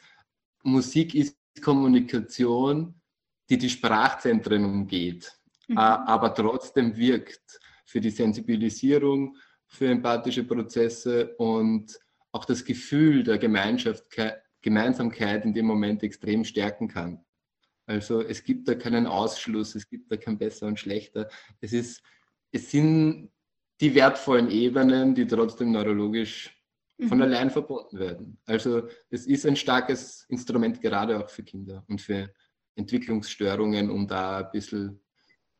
Musik 0.62 1.14
ist 1.14 1.36
Kommunikation, 1.60 2.94
die 3.48 3.58
die 3.58 3.70
Sprachzentren 3.70 4.64
umgeht, 4.64 5.32
mhm. 5.68 5.78
aber 5.78 6.34
trotzdem 6.34 6.96
wirkt 6.96 7.60
für 7.84 8.00
die 8.00 8.10
Sensibilisierung, 8.10 9.36
für 9.66 9.88
empathische 9.88 10.44
Prozesse 10.44 11.34
und 11.36 11.98
auch 12.32 12.44
das 12.44 12.64
Gefühl 12.64 13.22
der 13.22 13.38
Gemeinsamkeit 13.38 15.44
in 15.44 15.52
dem 15.52 15.66
Moment 15.66 16.02
extrem 16.02 16.44
stärken 16.44 16.88
kann. 16.88 17.24
Also 17.86 18.22
es 18.22 18.44
gibt 18.44 18.68
da 18.68 18.74
keinen 18.74 19.06
Ausschluss, 19.06 19.74
es 19.74 19.88
gibt 19.88 20.10
da 20.10 20.16
kein 20.16 20.38
besser 20.38 20.66
und 20.66 20.78
schlechter. 20.78 21.28
Es, 21.60 21.72
ist, 21.72 22.02
es 22.52 22.70
sind 22.70 23.30
die 23.80 23.94
wertvollen 23.94 24.50
Ebenen, 24.50 25.14
die 25.14 25.26
trotzdem 25.26 25.72
neurologisch 25.72 26.56
von 27.08 27.18
mhm. 27.18 27.22
allein 27.22 27.50
verbunden 27.50 27.98
werden. 27.98 28.38
Also 28.46 28.88
es 29.10 29.26
ist 29.26 29.46
ein 29.46 29.56
starkes 29.56 30.24
Instrument 30.28 30.80
gerade 30.80 31.18
auch 31.18 31.28
für 31.28 31.42
Kinder 31.42 31.84
und 31.88 32.00
für 32.00 32.32
Entwicklungsstörungen, 32.76 33.90
um 33.90 34.06
da 34.06 34.38
ein 34.38 34.50
bisschen 34.52 35.00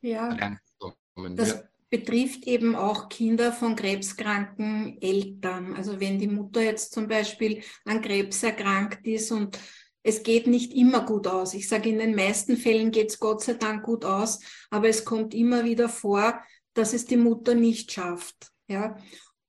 ja. 0.01 0.29
reinzukommen. 0.29 1.37
Das 1.37 1.51
ja. 1.51 1.63
betrifft 1.91 2.47
eben 2.47 2.77
auch 2.77 3.09
Kinder 3.09 3.53
von 3.53 3.75
krebskranken 3.75 5.01
Eltern. 5.01 5.75
Also 5.75 5.99
wenn 5.99 6.19
die 6.19 6.29
Mutter 6.29 6.63
jetzt 6.63 6.93
zum 6.93 7.09
Beispiel 7.09 7.63
an 7.85 8.01
Krebs 8.01 8.43
erkrankt 8.43 9.07
ist 9.07 9.33
und 9.33 9.59
es 10.03 10.23
geht 10.23 10.47
nicht 10.47 10.73
immer 10.75 11.05
gut 11.05 11.27
aus. 11.27 11.55
Ich 11.55 11.69
sage, 11.69 11.89
in 11.89 11.99
den 11.99 12.15
meisten 12.15 12.57
Fällen 12.57 12.91
geht 12.91 13.11
es 13.11 13.21
Gott 13.21 13.43
sei 13.43 13.55
Dank 13.55 13.85
gut 13.85 14.05
aus, 14.05 14.41
aber 14.71 14.89
es 14.89 15.05
kommt 15.05 15.35
immer 15.35 15.65
wieder 15.65 15.89
vor, 15.89 16.41
dass 16.75 16.93
es 16.93 17.07
die 17.07 17.17
Mutter 17.17 17.55
nicht 17.55 17.93
schafft. 17.93 18.51
Ja? 18.67 18.97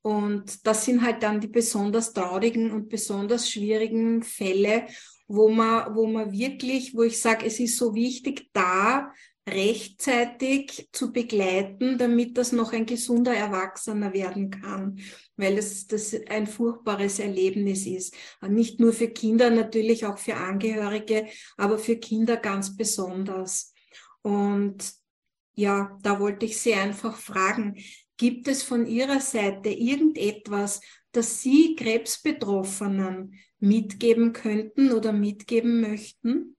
Und 0.01 0.67
das 0.67 0.86
sind 0.86 1.01
halt 1.01 1.24
dann 1.24 1.39
die 1.39 1.48
besonders 1.48 2.13
traurigen 2.13 2.72
und 2.72 2.89
besonders 2.89 3.50
schwierigen 3.50 4.22
Fälle, 4.22 4.88
wo 5.27 5.50
man, 5.50 5.95
wo 5.95 6.05
man 6.05 6.31
wirklich, 6.31 6.93
wo 6.93 7.03
ich 7.03 7.19
sage, 7.19 7.45
es 7.45 7.60
ist 7.60 7.77
so 7.77 7.95
wichtig, 7.95 8.50
da 8.53 9.12
rechtzeitig 9.48 10.88
zu 10.94 11.12
begleiten, 11.12 11.98
damit 11.98 12.38
das 12.38 12.52
noch 12.52 12.72
ein 12.72 12.86
gesunder 12.86 13.34
Erwachsener 13.34 14.14
werden 14.14 14.50
kann, 14.52 15.00
weil 15.36 15.58
das, 15.58 15.86
das 15.88 16.16
ein 16.30 16.48
furchtbares 16.48 17.20
Erlebnis 17.20 17.86
ist. 17.86 18.16
Nicht 18.48 18.80
nur 18.80 18.94
für 18.94 19.10
Kinder, 19.10 19.50
natürlich 19.50 20.06
auch 20.06 20.18
für 20.18 20.36
Angehörige, 20.36 21.28
aber 21.58 21.78
für 21.78 21.98
Kinder 21.98 22.38
ganz 22.38 22.78
besonders. 22.78 23.74
Und 24.22 24.94
ja, 25.56 25.98
da 26.02 26.20
wollte 26.20 26.46
ich 26.46 26.58
Sie 26.60 26.74
einfach 26.74 27.18
fragen, 27.18 27.78
gibt 28.18 28.48
es 28.48 28.64
von 28.64 28.86
Ihrer 28.86 29.20
Seite 29.20 29.70
irgendetwas, 29.70 30.80
das 31.12 31.42
Sie 31.42 31.76
Krebsbetroffenen 31.76 33.40
mitgeben 33.60 34.34
könnten 34.34 34.92
oder 34.94 35.12
mitgeben 35.12 35.82
möchten? 35.82 36.56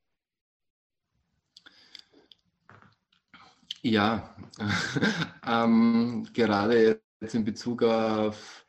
Ja, 3.87 4.35
ähm, 5.47 6.27
gerade 6.33 7.03
jetzt 7.21 7.35
in 7.35 7.45
Bezug 7.45 7.83
auf 7.83 8.65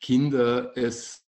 Kinder, 0.00 0.76
es 0.76 1.24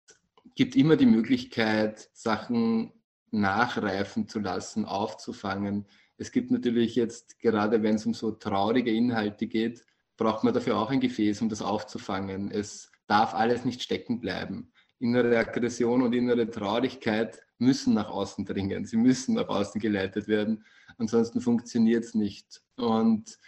gibt 0.54 0.76
immer 0.76 0.97
die 0.97 1.07
Möglichkeit, 1.07 2.11
Sachen 2.12 2.93
nachreifen 3.31 4.28
zu 4.28 4.40
lassen, 4.40 4.85
aufzufangen. 4.85 5.87
Es 6.19 6.33
gibt 6.33 6.50
natürlich 6.50 6.97
jetzt, 6.97 7.38
gerade 7.40 7.83
wenn 7.83 7.95
es 7.95 8.04
um 8.04 8.12
so 8.12 8.31
traurige 8.31 8.93
Inhalte 8.93 9.47
geht, 9.47 9.87
braucht 10.19 10.45
man 10.45 10.52
dafür 10.52 10.76
auch 10.76 10.90
ein 10.90 11.00
Gefäß, 11.00 11.40
um 11.40 11.49
das 11.49 11.62
aufzufangen. 11.62 12.50
Es 12.50 12.93
darf 13.07 13.33
alles 13.33 13.64
nicht 13.64 13.83
stecken 13.83 14.21
bleiben. 14.21 14.71
Innere 14.99 15.38
Aggression 15.38 16.02
und 16.02 16.12
innere 16.12 16.50
Traurigkeit 16.50 17.40
müssen 17.57 17.95
nach 17.95 18.11
außen 18.11 18.45
dringen. 18.45 18.85
Sie 18.85 18.99
müssen 18.99 19.37
nach 19.37 19.49
außen 19.49 19.81
geleitet 19.81 20.28
werden. 20.28 20.62
Ansonsten 20.99 21.40
funktioniert 21.40 22.04
es 22.04 22.14
nicht. 22.14 22.63
Und 22.76 23.38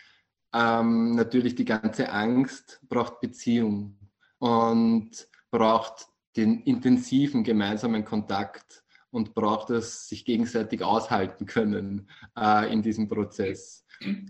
ähm, 0.53 1.15
natürlich 1.15 1.55
die 1.55 1.65
ganze 1.65 2.11
Angst 2.13 2.81
braucht 2.89 3.21
Beziehung 3.21 3.99
und 4.39 5.29
braucht 5.51 6.07
den 6.37 6.63
intensiven 6.63 7.45
gemeinsamen 7.45 8.05
Kontakt 8.05 8.85
und 9.11 9.35
braucht 9.35 9.71
es 9.71 10.09
sich 10.09 10.25
gegenseitig 10.25 10.83
aushalten 10.83 11.47
können 11.47 12.11
äh, 12.39 12.71
in 12.73 12.83
diesem 12.83 13.09
Prozess. 13.09 13.87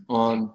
Und 0.07 0.55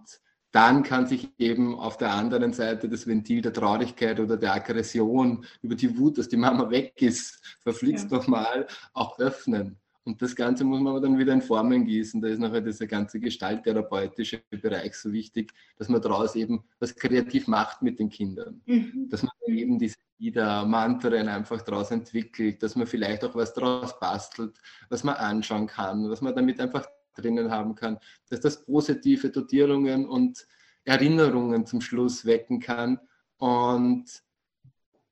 dann 0.52 0.84
kann 0.84 1.08
sich 1.08 1.30
eben 1.38 1.78
auf 1.78 1.98
der 1.98 2.12
anderen 2.12 2.54
Seite 2.54 2.88
das 2.88 3.08
Ventil 3.08 3.42
der 3.42 3.54
Traurigkeit 3.54 4.20
oder 4.20 4.38
der 4.38 4.54
Aggression 4.54 5.46
über 5.62 5.76
die 5.76 5.98
Wut, 5.98 6.18
dass 6.18 6.30
die 6.30 6.38
Mama 6.38 6.70
weg 6.70 7.02
ist, 7.02 7.42
verflixt 7.62 8.12
ja. 8.12 8.18
nochmal, 8.18 8.68
auch 8.94 9.20
öffnen. 9.20 9.81
Und 10.04 10.22
das 10.22 10.36
Ganze 10.36 10.64
muss 10.64 10.80
man 10.80 10.94
aber 10.94 11.02
dann 11.02 11.18
wieder 11.18 11.34
in 11.34 11.42
Formen 11.42 11.86
gießen. 11.86 12.22
Da 12.22 12.28
ist 12.28 12.40
nachher 12.40 12.62
dieser 12.62 12.88
ganze 12.88 13.20
gestalttherapeutische 13.20 14.42
Bereich 14.50 14.96
so 14.96 15.12
wichtig, 15.12 15.54
dass 15.78 15.90
man 15.90 16.02
daraus 16.02 16.36
eben 16.36 16.64
was 16.80 16.96
kreativ 16.96 17.48
macht 17.48 17.84
mit 17.84 18.00
den 18.00 18.10
Kindern. 18.10 18.62
Mhm. 18.66 19.08
Dass 19.10 19.22
man 19.22 19.32
eben 19.46 19.78
diese 19.78 19.98
Lieder, 20.18 20.66
Mantren 20.66 21.28
einfach 21.28 21.62
daraus 21.62 21.92
entwickelt, 21.92 22.62
dass 22.64 22.76
man 22.76 22.88
vielleicht 22.88 23.24
auch 23.24 23.36
was 23.36 23.54
daraus 23.54 24.00
bastelt, 24.00 24.60
was 24.90 25.04
man 25.04 25.16
anschauen 25.16 25.68
kann, 25.68 26.10
was 26.10 26.22
man 26.22 26.36
damit 26.36 26.60
einfach 26.60 26.88
drinnen 27.16 27.52
haben 27.52 27.76
kann, 27.76 27.98
dass 28.30 28.40
das 28.40 28.64
positive 28.64 29.30
Dotierungen 29.30 30.08
und 30.08 30.48
Erinnerungen 30.84 31.66
zum 31.66 31.82
Schluss 31.82 32.26
wecken 32.26 32.60
kann 32.60 33.00
und 33.38 34.06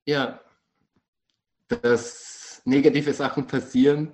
ja, 0.05 0.39
dass 1.67 2.61
negative 2.65 3.13
Sachen 3.13 3.45
passieren, 3.45 4.13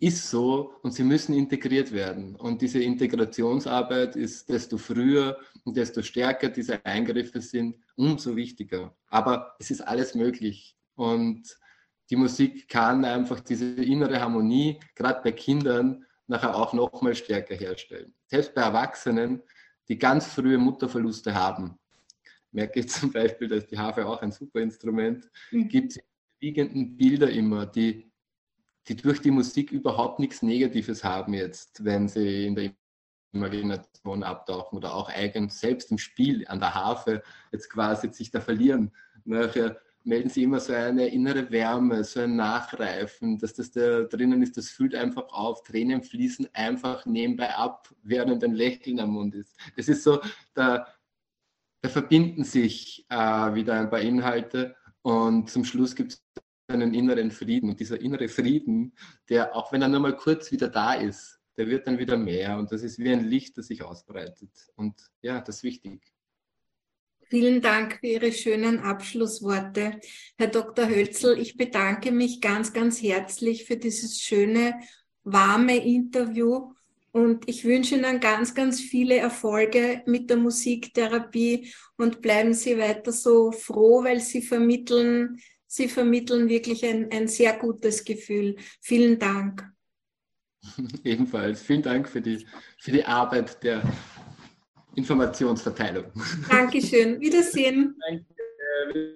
ist 0.00 0.30
so 0.30 0.72
und 0.82 0.92
sie 0.92 1.04
müssen 1.04 1.34
integriert 1.34 1.92
werden. 1.92 2.34
Und 2.34 2.62
diese 2.62 2.82
Integrationsarbeit 2.82 4.16
ist 4.16 4.48
desto 4.48 4.78
früher 4.78 5.38
und 5.64 5.76
desto 5.76 6.02
stärker 6.02 6.48
diese 6.48 6.84
Eingriffe 6.86 7.42
sind, 7.42 7.76
umso 7.96 8.34
wichtiger. 8.34 8.96
Aber 9.08 9.54
es 9.58 9.70
ist 9.70 9.82
alles 9.82 10.14
möglich. 10.14 10.74
Und 10.94 11.54
die 12.08 12.16
Musik 12.16 12.66
kann 12.68 13.04
einfach 13.04 13.40
diese 13.40 13.66
innere 13.66 14.20
Harmonie, 14.20 14.80
gerade 14.94 15.20
bei 15.22 15.32
Kindern, 15.32 16.06
nachher 16.26 16.56
auch 16.56 16.72
noch 16.72 17.02
mal 17.02 17.14
stärker 17.14 17.54
herstellen. 17.54 18.14
Selbst 18.26 18.54
bei 18.54 18.62
Erwachsenen, 18.62 19.42
die 19.88 19.98
ganz 19.98 20.26
frühe 20.26 20.56
Mutterverluste 20.56 21.34
haben, 21.34 21.78
merke 22.52 22.80
ich 22.80 22.88
zum 22.88 23.12
Beispiel, 23.12 23.48
dass 23.48 23.66
die 23.66 23.78
Harfe 23.78 24.06
auch 24.06 24.22
ein 24.22 24.32
super 24.32 24.60
Instrument, 24.60 25.28
mhm. 25.50 25.68
gibt 25.68 25.92
es 25.92 26.00
wiegenden 26.38 26.96
Bilder 26.96 27.28
immer, 27.30 27.66
die 27.66 28.09
die 28.88 28.96
durch 28.96 29.20
die 29.20 29.30
Musik 29.30 29.72
überhaupt 29.72 30.18
nichts 30.18 30.42
Negatives 30.42 31.04
haben 31.04 31.34
jetzt, 31.34 31.84
wenn 31.84 32.08
sie 32.08 32.46
in 32.46 32.54
der 32.54 32.72
Imagination 33.32 34.22
abtauchen 34.22 34.76
oder 34.76 34.94
auch 34.94 35.08
eigen 35.08 35.48
selbst 35.48 35.90
im 35.90 35.98
Spiel 35.98 36.46
an 36.48 36.60
der 36.60 36.74
Harfe 36.74 37.22
jetzt 37.52 37.70
quasi 37.70 38.12
sich 38.12 38.30
da 38.30 38.40
verlieren. 38.40 38.92
Nachher 39.24 39.80
melden 40.02 40.30
sie 40.30 40.44
immer 40.44 40.60
so 40.60 40.72
eine 40.72 41.08
innere 41.08 41.50
Wärme, 41.50 42.04
so 42.04 42.20
ein 42.20 42.36
Nachreifen, 42.36 43.38
dass 43.38 43.54
das 43.54 43.70
da 43.70 44.02
drinnen 44.02 44.42
ist, 44.42 44.56
das 44.56 44.70
fühlt 44.70 44.94
einfach 44.94 45.28
auf, 45.28 45.62
Tränen 45.62 46.02
fließen 46.02 46.48
einfach 46.54 47.04
nebenbei 47.06 47.54
ab, 47.54 47.88
während 48.02 48.42
ein 48.42 48.54
Lächeln 48.54 48.98
am 48.98 49.10
Mund 49.10 49.34
ist. 49.34 49.56
Es 49.76 49.88
ist 49.88 50.02
so, 50.02 50.20
da, 50.54 50.86
da 51.82 51.88
verbinden 51.88 52.44
sich 52.44 53.06
äh, 53.10 53.16
wieder 53.54 53.74
ein 53.74 53.90
paar 53.90 54.00
Inhalte 54.00 54.74
und 55.02 55.50
zum 55.50 55.64
Schluss 55.64 55.94
gibt 55.94 56.12
es 56.12 56.24
einen 56.70 56.94
inneren 56.94 57.30
Frieden. 57.30 57.70
Und 57.70 57.80
dieser 57.80 58.00
innere 58.00 58.28
Frieden, 58.28 58.92
der, 59.28 59.54
auch 59.54 59.72
wenn 59.72 59.82
er 59.82 59.88
nur 59.88 60.00
mal 60.00 60.16
kurz 60.16 60.50
wieder 60.52 60.68
da 60.68 60.94
ist, 60.94 61.38
der 61.56 61.66
wird 61.68 61.86
dann 61.86 61.98
wieder 61.98 62.16
mehr. 62.16 62.58
Und 62.58 62.72
das 62.72 62.82
ist 62.82 62.98
wie 62.98 63.10
ein 63.10 63.24
Licht, 63.24 63.58
das 63.58 63.66
sich 63.66 63.82
ausbreitet. 63.82 64.50
Und 64.76 64.94
ja, 65.20 65.40
das 65.40 65.56
ist 65.56 65.62
wichtig. 65.64 66.00
Vielen 67.28 67.60
Dank 67.62 67.98
für 68.00 68.08
Ihre 68.08 68.32
schönen 68.32 68.80
Abschlussworte. 68.80 70.00
Herr 70.36 70.48
Dr. 70.48 70.88
Hölzel, 70.88 71.38
ich 71.38 71.56
bedanke 71.56 72.10
mich 72.10 72.40
ganz, 72.40 72.72
ganz 72.72 73.00
herzlich 73.00 73.66
für 73.66 73.76
dieses 73.76 74.20
schöne, 74.20 74.80
warme 75.22 75.76
Interview 75.76 76.72
und 77.12 77.48
ich 77.48 77.64
wünsche 77.64 77.96
Ihnen 77.96 78.20
ganz, 78.20 78.54
ganz 78.54 78.80
viele 78.80 79.16
Erfolge 79.16 80.02
mit 80.06 80.30
der 80.30 80.38
Musiktherapie 80.38 81.72
und 81.96 82.20
bleiben 82.20 82.54
Sie 82.54 82.78
weiter 82.78 83.12
so 83.12 83.52
froh, 83.52 84.02
weil 84.02 84.20
Sie 84.20 84.42
vermitteln 84.42 85.40
Sie 85.72 85.86
vermitteln 85.86 86.48
wirklich 86.48 86.84
ein, 86.84 87.12
ein 87.12 87.28
sehr 87.28 87.56
gutes 87.56 88.04
Gefühl. 88.04 88.56
Vielen 88.80 89.20
Dank. 89.20 89.70
Ebenfalls. 91.04 91.62
Vielen 91.62 91.82
Dank 91.82 92.08
für 92.08 92.20
die, 92.20 92.44
für 92.76 92.90
die 92.90 93.04
Arbeit 93.04 93.62
der 93.62 93.80
Informationsverteilung. 94.96 96.06
Dankeschön. 96.48 97.20
Wiedersehen. 97.20 97.96
Danke. 98.04 98.26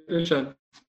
Wiedersehen. 0.06 0.54